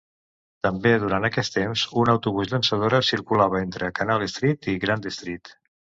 [0.67, 5.55] També durant aquest temps, un autobús llançadora circulava entre Canal Street i Grand Street.